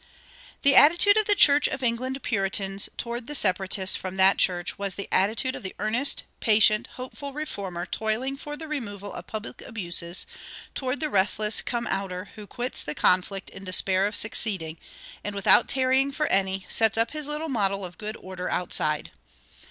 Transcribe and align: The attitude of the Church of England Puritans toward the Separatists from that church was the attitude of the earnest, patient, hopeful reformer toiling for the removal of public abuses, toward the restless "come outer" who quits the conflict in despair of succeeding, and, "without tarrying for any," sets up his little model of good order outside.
The 0.63 0.75
attitude 0.75 1.15
of 1.17 1.25
the 1.27 1.35
Church 1.35 1.67
of 1.67 1.83
England 1.83 2.23
Puritans 2.23 2.89
toward 2.97 3.27
the 3.27 3.35
Separatists 3.35 3.95
from 3.95 4.15
that 4.15 4.39
church 4.39 4.79
was 4.79 4.95
the 4.95 5.07
attitude 5.11 5.53
of 5.53 5.61
the 5.61 5.75
earnest, 5.77 6.23
patient, 6.39 6.87
hopeful 6.93 7.33
reformer 7.33 7.85
toiling 7.85 8.35
for 8.35 8.57
the 8.57 8.67
removal 8.67 9.13
of 9.13 9.27
public 9.27 9.61
abuses, 9.61 10.25
toward 10.73 11.01
the 11.01 11.09
restless 11.11 11.61
"come 11.61 11.85
outer" 11.85 12.31
who 12.33 12.47
quits 12.47 12.81
the 12.81 12.95
conflict 12.95 13.51
in 13.51 13.63
despair 13.63 14.07
of 14.07 14.15
succeeding, 14.15 14.79
and, 15.23 15.35
"without 15.35 15.67
tarrying 15.67 16.11
for 16.11 16.25
any," 16.31 16.65
sets 16.67 16.97
up 16.97 17.11
his 17.11 17.27
little 17.27 17.47
model 17.47 17.85
of 17.85 17.99
good 17.99 18.17
order 18.19 18.49
outside. 18.49 19.11